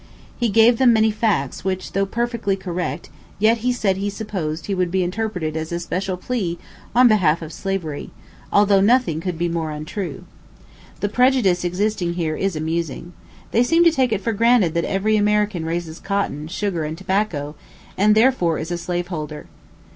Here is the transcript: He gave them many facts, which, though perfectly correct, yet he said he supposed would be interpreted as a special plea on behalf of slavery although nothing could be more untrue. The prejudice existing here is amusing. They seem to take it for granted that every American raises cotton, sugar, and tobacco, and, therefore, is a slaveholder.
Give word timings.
He 0.35 0.49
gave 0.49 0.79
them 0.79 0.93
many 0.93 1.11
facts, 1.11 1.63
which, 1.63 1.91
though 1.91 2.07
perfectly 2.07 2.55
correct, 2.55 3.11
yet 3.37 3.59
he 3.59 3.71
said 3.71 3.97
he 3.97 4.09
supposed 4.09 4.67
would 4.67 4.89
be 4.89 5.03
interpreted 5.03 5.55
as 5.55 5.71
a 5.71 5.79
special 5.79 6.17
plea 6.17 6.57
on 6.95 7.07
behalf 7.07 7.43
of 7.43 7.53
slavery 7.53 8.09
although 8.51 8.81
nothing 8.81 9.21
could 9.21 9.37
be 9.37 9.47
more 9.47 9.69
untrue. 9.69 10.23
The 11.01 11.09
prejudice 11.09 11.63
existing 11.63 12.13
here 12.15 12.35
is 12.35 12.55
amusing. 12.55 13.13
They 13.51 13.61
seem 13.61 13.83
to 13.83 13.91
take 13.91 14.11
it 14.11 14.21
for 14.21 14.33
granted 14.33 14.73
that 14.73 14.85
every 14.85 15.17
American 15.17 15.65
raises 15.67 15.99
cotton, 15.99 16.47
sugar, 16.47 16.83
and 16.83 16.97
tobacco, 16.97 17.53
and, 17.95 18.15
therefore, 18.15 18.57
is 18.57 18.71
a 18.71 18.79
slaveholder. 18.79 19.45